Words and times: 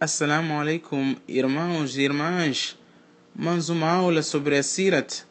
Assalamu 0.00 0.60
alaikum, 0.60 1.16
irmãos 1.26 1.96
e 1.96 2.02
irmãs. 2.02 2.78
Mais 3.34 3.68
uma 3.68 3.90
aula 3.90 4.22
sobre 4.22 4.56
a 4.56 4.62
Sirat. 4.62 5.24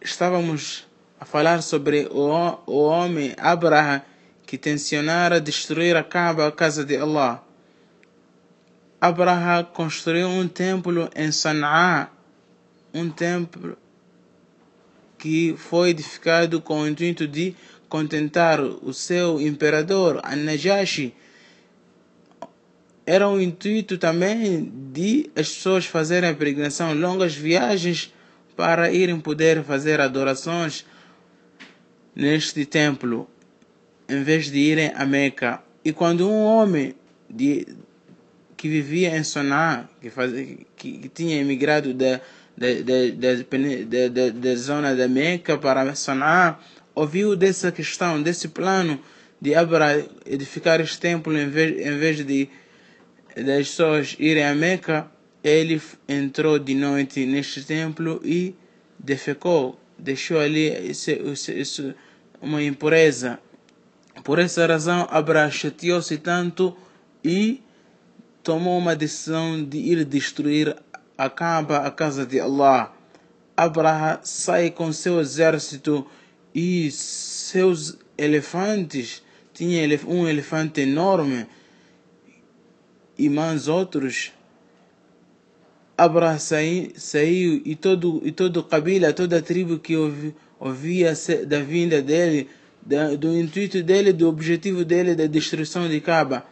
Estávamos 0.00 0.86
a 1.18 1.24
falar 1.24 1.60
sobre 1.60 2.06
o, 2.08 2.28
o 2.66 2.84
homem 2.84 3.34
Abraha 3.36 4.06
que 4.46 4.56
tensionara 4.56 5.40
destruir 5.40 5.96
a 5.96 6.04
Kaaba, 6.04 6.46
a 6.46 6.52
casa 6.52 6.84
de 6.84 6.96
Allah. 6.96 7.42
Abraha 9.00 9.64
construiu 9.64 10.28
um 10.28 10.46
templo 10.46 11.10
em 11.12 11.32
Sana'a, 11.32 12.10
um 12.94 13.10
templo 13.10 13.76
que 15.18 15.56
foi 15.58 15.88
edificado 15.90 16.60
com 16.60 16.82
o 16.82 16.86
intuito 16.86 17.26
de 17.26 17.56
contentar 17.88 18.60
o 18.60 18.94
seu 18.94 19.40
imperador, 19.40 20.20
An-Najashi. 20.22 21.12
Era 23.06 23.28
o 23.28 23.40
intuito 23.40 23.98
também 23.98 24.72
de 24.92 25.30
as 25.36 25.48
pessoas 25.48 25.84
fazerem 25.84 26.30
a 26.30 26.34
peregrinação, 26.34 26.94
longas 26.94 27.34
viagens 27.34 28.12
para 28.56 28.90
irem 28.90 29.20
poder 29.20 29.62
fazer 29.62 30.00
adorações 30.00 30.86
neste 32.14 32.64
templo, 32.64 33.28
em 34.08 34.22
vez 34.22 34.50
de 34.50 34.58
irem 34.58 34.92
a 34.94 35.04
Meca. 35.04 35.62
E 35.84 35.92
quando 35.92 36.30
um 36.30 36.44
homem 36.44 36.94
de, 37.28 37.66
que 38.56 38.68
vivia 38.68 39.16
em 39.16 39.22
Soná, 39.22 39.88
que, 40.00 40.08
faz, 40.08 40.32
que, 40.76 40.98
que 40.98 41.08
tinha 41.08 41.40
emigrado 41.40 41.92
da 41.92 42.20
da, 42.56 44.30
da, 44.32 44.54
zona 44.54 44.94
da 44.94 45.08
Meca 45.08 45.58
para 45.58 45.94
Sanaá, 45.94 46.58
ouviu 46.94 47.34
dessa 47.34 47.72
questão, 47.72 48.22
desse 48.22 48.48
plano 48.48 49.00
de 49.40 49.54
Abra 49.54 50.06
edificar 50.24 50.80
este 50.80 50.98
templo 50.98 51.36
em 51.36 51.48
vez, 51.48 51.86
em 51.86 51.98
vez 51.98 52.24
de 52.24 52.48
das 53.36 53.68
pessoas 53.68 54.16
irem 54.18 54.44
a 54.44 54.54
Meca, 54.54 55.10
ele 55.42 55.80
entrou 56.08 56.58
de 56.58 56.74
noite 56.74 57.26
neste 57.26 57.64
templo 57.64 58.20
e 58.24 58.54
defecou, 58.98 59.78
deixou 59.98 60.38
ali 60.38 60.66
esse, 60.68 61.12
esse, 61.12 61.94
uma 62.40 62.62
impureza. 62.62 63.38
Por 64.22 64.38
essa 64.38 64.66
razão, 64.66 65.06
Abra 65.10 65.50
chateou-se 65.50 66.16
tanto 66.18 66.76
e 67.22 67.60
tomou 68.42 68.78
uma 68.78 68.94
decisão 68.94 69.62
de 69.64 69.78
ir 69.78 70.04
destruir 70.04 70.76
acaba 71.16 71.78
a 71.78 71.90
casa 71.90 72.26
de 72.26 72.40
Allah. 72.40 72.92
Abraha 73.56 74.20
sai 74.22 74.70
com 74.70 74.92
seu 74.92 75.20
exército 75.20 76.06
e 76.54 76.90
seus 76.90 77.96
elefantes. 78.18 79.22
Tinha 79.52 79.86
um 80.06 80.26
elefante 80.28 80.80
enorme 80.80 81.46
e 83.18 83.28
mais 83.28 83.68
outros. 83.68 84.32
Abraha 85.96 86.38
saiu, 86.38 86.92
saiu 86.96 87.62
e 87.64 87.76
todo 87.76 88.20
e 88.24 88.32
todo 88.32 88.64
cabila, 88.64 89.12
toda 89.12 89.38
a 89.38 89.42
tribo 89.42 89.78
que 89.78 89.94
ouvia 90.58 91.12
da 91.46 91.60
vinda 91.60 92.02
dele, 92.02 92.48
do 93.18 93.38
intuito 93.38 93.82
dele, 93.82 94.12
do 94.12 94.28
objetivo 94.28 94.84
dele 94.84 95.14
da 95.14 95.26
destruição 95.26 95.88
de 95.88 96.00
Kaaba 96.00 96.44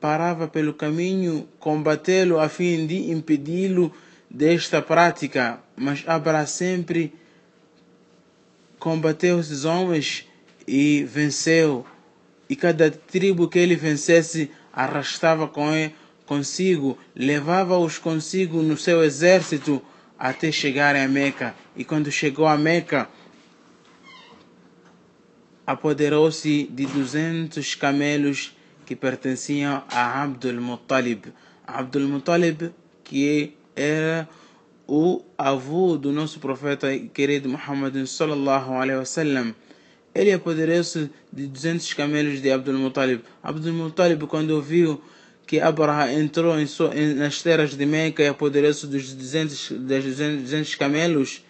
parava 0.00 0.46
pelo 0.46 0.72
caminho 0.72 1.48
combatê-lo 1.58 2.38
a 2.38 2.48
fim 2.48 2.86
de 2.86 3.10
impedi-lo 3.10 3.92
desta 4.30 4.80
prática, 4.80 5.60
mas 5.76 6.04
Abra 6.06 6.46
sempre 6.46 7.12
combateu 8.78 9.40
esses 9.40 9.64
homens 9.64 10.26
e 10.66 11.04
venceu. 11.04 11.84
E 12.48 12.56
cada 12.56 12.90
tribo 12.90 13.48
que 13.48 13.58
ele 13.58 13.76
vencesse 13.76 14.50
arrastava 14.72 15.50
consigo, 16.26 16.98
levava-os 17.14 17.98
consigo 17.98 18.62
no 18.62 18.76
seu 18.76 19.02
exército 19.02 19.82
até 20.18 20.50
chegarem 20.50 21.02
a 21.02 21.08
Meca. 21.08 21.54
E 21.76 21.84
quando 21.84 22.10
chegou 22.10 22.46
a 22.46 22.56
Meca, 22.56 23.08
apoderou-se 25.66 26.64
de 26.64 26.86
duzentos 26.86 27.74
camelos 27.74 28.56
que 28.84 28.96
pertenciam 28.96 29.82
a 29.90 30.22
Abdul 30.22 30.60
Muttalib. 30.60 31.26
Abdul 31.66 32.08
Muttalib, 32.08 32.72
que 33.04 33.54
era 33.76 34.28
o 34.86 35.22
avô 35.36 35.98
do 35.98 36.10
nosso 36.10 36.40
profeta 36.40 36.98
querido 36.98 37.48
Muhammad 37.50 37.94
sallallahu 38.06 38.72
alaihi 38.72 38.98
wasallam. 38.98 39.54
Ele 40.18 40.32
apoderou-se 40.32 41.08
de 41.32 41.46
200 41.46 41.94
camelos 41.94 42.42
de 42.42 42.50
Abdul 42.50 42.74
Muttalib. 42.74 43.22
Abdul 43.40 43.72
Muttalib, 43.72 44.26
quando 44.26 44.50
ouviu 44.50 45.00
que 45.46 45.60
Abraha 45.60 46.12
entrou 46.12 46.58
em 46.58 46.66
so, 46.66 46.90
em, 46.92 47.14
nas 47.14 47.40
terras 47.40 47.76
de 47.76 47.86
Meca 47.86 48.20
e 48.24 48.26
apoderou-se 48.26 48.84
dos 48.88 49.14
200, 49.14 49.70
dos 49.70 50.04
200 50.04 50.74
camelos, 50.74 51.44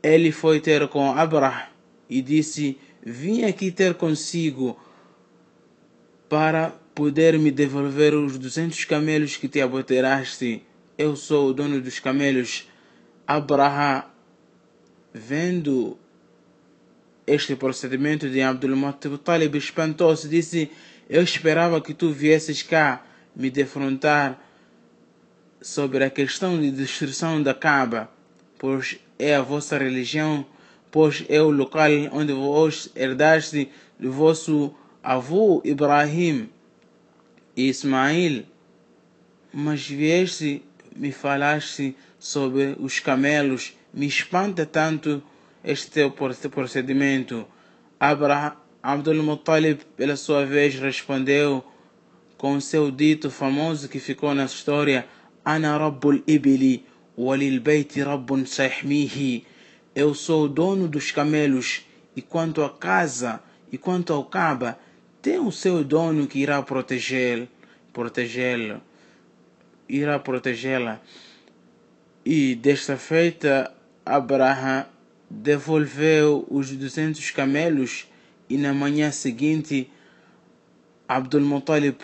ele 0.00 0.30
foi 0.30 0.60
ter 0.60 0.86
com 0.86 1.10
Abraha 1.10 1.70
e 2.08 2.22
disse: 2.22 2.78
Vim 3.04 3.42
aqui 3.42 3.72
ter 3.72 3.94
consigo 3.94 4.78
para 6.28 6.70
poder 6.94 7.36
me 7.36 7.50
devolver 7.50 8.14
os 8.14 8.38
duzentos 8.38 8.84
camelos 8.84 9.36
que 9.36 9.48
te 9.48 9.60
aboteraste. 9.60 10.62
Eu 10.96 11.16
sou 11.16 11.48
o 11.48 11.52
dono 11.52 11.80
dos 11.80 11.98
camelos. 11.98 12.68
Abraha, 13.26 14.08
vendo 15.12 15.98
este 17.28 17.54
procedimento 17.54 18.28
de 18.28 18.40
Abdul 18.40 18.92
Talib, 19.22 19.54
espantou-se 19.56 20.28
disse: 20.28 20.70
Eu 21.08 21.22
esperava 21.22 21.80
que 21.80 21.94
tu 21.94 22.10
viesses 22.10 22.62
cá 22.62 23.04
me 23.36 23.50
defrontar 23.50 24.38
sobre 25.60 26.04
a 26.04 26.10
questão 26.10 26.60
de 26.60 26.70
destruição 26.70 27.42
da 27.42 27.52
Kaaba, 27.54 28.10
pois 28.58 28.98
é 29.18 29.34
a 29.34 29.42
vossa 29.42 29.76
religião, 29.76 30.46
pois 30.90 31.24
é 31.28 31.40
o 31.40 31.50
local 31.50 31.90
onde 32.12 32.32
vos 32.32 32.88
herdaste 32.96 33.70
do 33.98 34.10
vosso 34.10 34.74
avô 35.02 35.60
Ibrahim 35.64 36.48
e 37.56 37.68
Ismail, 37.68 38.46
mas 39.52 39.86
vieste 39.86 40.62
me 40.94 41.12
falaste 41.12 41.94
sobre 42.18 42.76
os 42.78 42.98
camelos, 42.98 43.76
me 43.92 44.06
espanta 44.06 44.64
tanto 44.64 45.22
este 45.64 46.08
procedimento. 46.50 47.46
Abraham, 47.98 48.56
Abdul 48.82 49.22
Muttalib, 49.22 49.80
pela 49.96 50.16
sua 50.16 50.44
vez, 50.44 50.74
respondeu 50.76 51.64
com 52.36 52.60
seu 52.60 52.90
dito 52.90 53.30
famoso 53.30 53.88
que 53.88 53.98
ficou 53.98 54.34
na 54.34 54.44
história: 54.44 55.06
Ana 55.44 55.76
Rabbul 55.76 56.22
Ibili, 56.26 56.86
walil 57.16 57.60
Baiti 57.60 58.00
Rabbun 58.00 58.46
Sahmihi. 58.46 59.46
Eu 59.94 60.14
sou 60.14 60.44
o 60.44 60.48
dono 60.48 60.86
dos 60.86 61.10
camelos, 61.10 61.84
e 62.14 62.22
quanto 62.22 62.62
à 62.62 62.70
casa, 62.70 63.40
e 63.72 63.76
quanto 63.76 64.12
ao 64.12 64.24
Kaaba, 64.24 64.78
tem 65.20 65.40
o 65.40 65.50
seu 65.50 65.82
dono 65.82 66.28
que 66.28 66.38
irá 66.38 66.62
protegê-lo, 66.62 67.48
protegê-lo, 67.92 68.80
irá 69.88 70.18
protegê-la. 70.20 71.00
E 72.24 72.54
desta 72.54 72.96
feita, 72.96 73.72
Abraão 74.06 74.86
devolveu 75.30 76.46
os 76.50 76.70
duzentos 76.70 77.30
camelos 77.30 78.08
e 78.48 78.56
na 78.56 78.72
manhã 78.72 79.10
seguinte 79.10 79.90
Abdul 81.06 81.42
Muttalib 81.42 81.96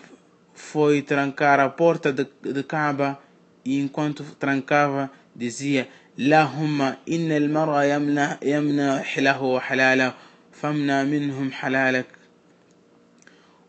foi 0.53 1.01
trancar 1.01 1.59
a 1.59 1.69
porta 1.69 2.13
de, 2.13 2.27
de 2.41 2.63
Kaaba 2.63 3.19
e 3.63 3.79
enquanto 3.79 4.23
trancava 4.39 5.09
dizia 5.35 5.87
Lahumma 6.17 6.97
inna 7.05 7.35
al-mar'a 7.35 7.85
yamna 7.85 8.39
yamna 8.41 9.01
hilahu 9.03 9.59
halala 9.59 10.15
famna 10.51 11.03
minhum 11.03 11.51
halalak 11.51 12.07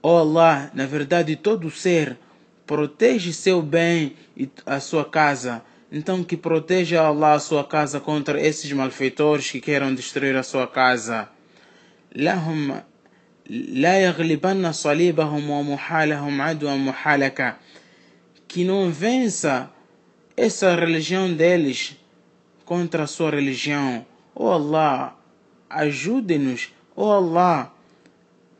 Oh 0.08 0.18
Allah, 0.18 0.70
na 0.72 0.86
verdade 0.86 1.34
todo 1.34 1.68
ser 1.68 2.16
protege 2.64 3.32
seu 3.32 3.60
bem 3.60 4.14
e 4.36 4.48
a 4.64 4.78
sua 4.78 5.04
casa. 5.04 5.62
Então 5.91 6.23
que 6.23 6.37
proteja 6.37 7.01
Allah 7.01 7.33
a 7.33 7.39
sua 7.39 7.63
casa 7.63 7.99
contra 7.99 8.39
esses 8.41 8.71
malfeitores 8.71 9.51
que 9.51 9.59
queiram 9.59 9.93
destruir 9.93 10.35
a 10.35 10.43
sua 10.43 10.67
casa. 10.67 11.29
لهم 12.15 12.81
لا 13.49 13.99
يغلبن 13.99 14.71
صليبهم 14.71 15.49
ومحالهم 15.49 16.41
عدوا 16.41 16.75
محالك 16.75 17.55
que 18.47 18.65
não 18.65 18.91
vença 18.91 19.71
essa 20.35 20.75
religião 20.75 21.33
deles 21.33 21.95
contra 22.65 23.03
a 23.03 23.07
sua 23.07 23.31
religião. 23.31 24.05
Oh 24.35 24.49
Allah, 24.49 25.15
ajude-nos. 25.69 26.73
Oh 26.93 27.11
Allah, 27.11 27.71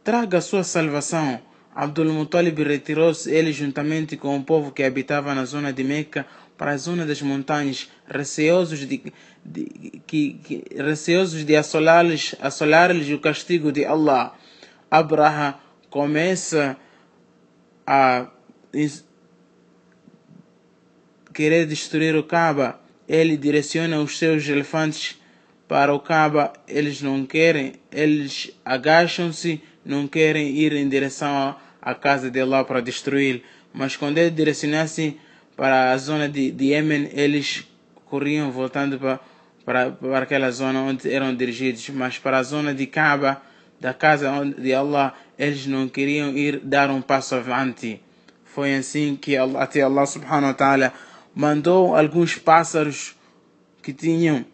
traga 0.02 0.38
a 0.38 0.42
sua 0.42 0.64
salvação. 0.64 1.42
Abdul 1.77 2.11
Muttalib 2.11 2.59
retirou-se 2.63 3.31
ele 3.31 3.53
juntamente 3.53 4.17
com 4.17 4.35
o 4.35 4.43
povo 4.43 4.73
que 4.73 4.83
habitava 4.83 5.35
na 5.35 5.45
zona 5.45 5.75
de 5.75 5.85
Meca 5.85 6.27
para 6.57 6.71
a 6.71 6.77
zona 6.79 7.05
das 7.05 7.21
montanhas, 7.21 7.91
receosos 8.09 8.79
de, 8.79 9.13
de, 9.45 10.01
que, 10.07 10.41
que, 10.43 10.65
receosos 10.75 11.45
de 11.45 11.55
assolar-lhes 11.55 12.35
assolar 12.41 12.91
o 12.93 13.19
castigo 13.21 13.71
de 13.71 13.85
Allah. 13.85 14.35
Abraha 14.91 15.61
começa 15.91 16.79
a 17.87 18.27
querer 21.35 21.67
destruir 21.67 22.17
o 22.17 22.25
Kaaba, 22.25 22.81
ele 23.07 23.37
direciona 23.37 24.01
os 24.01 24.17
seus 24.17 24.49
elefantes 24.49 25.21
para 25.69 25.93
o 25.93 26.01
Kaaba, 26.01 26.55
eles 26.67 27.03
não 27.03 27.27
querem, 27.27 27.75
eles 27.93 28.51
agacham-se, 28.65 29.61
não 29.85 30.09
querem 30.09 30.57
ir 30.57 30.73
em 30.73 30.89
direção 30.89 31.66
à 31.81 31.95
casa 31.95 32.31
de 32.31 32.41
Allah 32.41 32.65
para 32.65 32.81
destruir. 32.81 33.43
Mas 33.73 33.97
quando 33.97 34.19
ele 34.19 34.31
direcionasse 34.31 35.19
para 35.57 35.93
a 35.93 35.99
zona 35.99 36.29
de, 36.29 36.51
de 36.51 36.67
Yemen, 36.67 37.11
eles 37.13 37.67
corriam 38.05 38.51
voltando 38.51 38.99
para, 38.99 39.21
para, 39.65 39.91
para 39.91 40.19
aquela 40.21 40.51
zona 40.51 40.81
onde 40.81 41.13
eram 41.13 41.35
dirigidos, 41.35 41.89
mas 41.91 42.19
para 42.19 42.39
a 42.39 42.43
zona 42.43 42.75
de 42.75 42.87
Kaaba, 42.87 43.43
da 43.81 43.93
casa 43.93 44.31
de 44.59 44.73
Allah, 44.73 45.15
eles 45.39 45.67
não 45.67 45.89
queriam 45.89 46.37
ir 46.37 46.61
dar 46.61 46.91
um 46.91 47.03
passo 47.03 47.35
avante. 47.35 48.01
Foi 48.45 48.75
assim 48.75 49.17
que 49.17 49.37
Allah, 49.37 49.63
até 49.63 49.83
Allah 49.83 50.07
subhanahu 50.07 50.47
wa 50.47 50.55
ta'ala 50.55 50.93
mandou 51.35 51.95
alguns 51.95 52.37
pássaros 52.37 53.15
que 53.83 53.93
tinham 53.93 54.45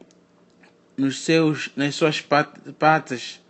nos 0.96 1.20
seus, 1.20 1.70
nas 1.76 1.94
suas 1.94 2.20
patas 2.78 3.41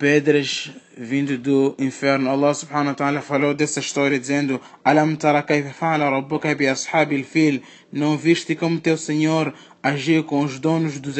pedras 0.00 0.70
vindo 0.96 1.36
do 1.36 1.74
inferno. 1.78 2.30
Allah 2.30 2.54
subhanahu 2.54 2.88
wa 2.88 2.94
ta'ala 2.94 3.20
falou 3.20 3.52
dessa 3.52 3.80
história 3.80 4.18
dizendo 4.18 4.58
Alam 4.82 5.14
tara 5.14 5.42
kayfa 5.42 5.74
fa'ala 5.74 6.08
rabbuka 6.08 6.54
bi 6.54 6.66
ashabil 6.66 7.22
fil 7.22 7.60
Não 7.92 8.16
viste 8.16 8.54
como 8.54 8.80
teu 8.80 8.96
Senhor 8.96 9.52
agiu 9.82 10.24
com 10.24 10.40
os 10.42 10.58
donos, 10.58 10.98
dos 10.98 11.16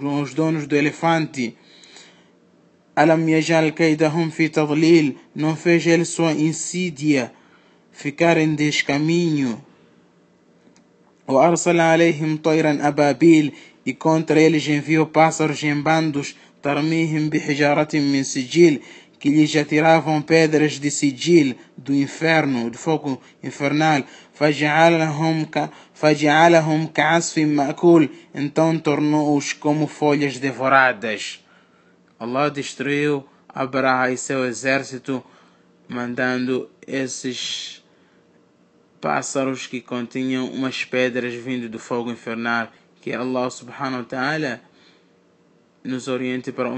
com 0.00 0.22
os 0.22 0.32
donos 0.32 0.66
do 0.66 0.74
elefante 0.74 1.54
Alam 2.96 3.28
yajal 3.28 3.70
kaidahum 3.72 4.30
fi 4.30 4.48
tadlil 4.48 5.16
Não 5.34 5.54
fez 5.54 5.86
ele 5.86 6.06
sua 6.06 6.32
insídia 6.32 7.30
ficar 7.92 8.38
em 8.38 8.54
descaminho 8.54 9.62
وأرسل 11.28 11.80
عليهم 11.80 12.36
طيرا 12.36 12.88
أبابيل 12.88 13.52
e 13.86 13.92
contra 13.92 14.40
eles 14.40 14.66
enviou 14.66 15.06
pássaros 15.06 15.62
em 15.62 15.78
bandos 15.80 16.34
tarmihim 16.61 17.29
bihijaratim 17.29 18.03
min 18.03 18.23
sigil, 18.23 18.81
que 19.19 19.29
lhes 19.29 19.55
atiravam 19.55 20.21
pedras 20.21 20.79
de 20.79 20.89
sigil, 20.89 21.55
do 21.77 21.93
inferno, 21.93 22.69
de 22.71 22.77
fogo 22.77 23.21
infernal. 23.43 24.03
Faj'alahum 24.33 25.45
ka'asfim 26.87 27.47
ma'kul. 27.53 28.09
Então 28.33 28.79
tornou-os 28.79 29.51
como 29.53 29.87
folhas 29.87 30.39
devoradas. 30.39 31.43
Allah 32.17 32.49
destruiu 32.49 33.25
Abraha 33.47 34.11
e 34.11 34.17
seu 34.17 34.45
exército, 34.45 35.23
mandando 35.87 36.69
esses 36.87 37.83
pássaros 39.01 39.67
que 39.67 39.81
continham 39.81 40.47
umas 40.49 40.85
pedras 40.85 41.33
vindo 41.33 41.67
do 41.67 41.79
fogo 41.79 42.11
infernal, 42.11 42.69
que 43.01 43.11
é 43.11 43.15
Allah 43.15 43.49
subhanahu 43.49 43.99
wa 43.99 44.05
ta'ala 44.05 44.68
nos 45.83 46.07
oriente 46.07 46.51
para 46.51 46.69
o 46.69 46.77